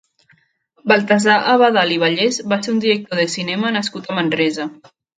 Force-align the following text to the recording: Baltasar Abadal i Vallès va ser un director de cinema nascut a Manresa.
Baltasar 0.91 1.35
Abadal 1.53 1.95
i 1.97 1.99
Vallès 2.05 2.41
va 2.55 2.59
ser 2.65 2.75
un 2.77 2.83
director 2.89 3.23
de 3.25 3.29
cinema 3.39 3.75
nascut 3.81 4.11
a 4.17 4.21
Manresa. 4.23 4.71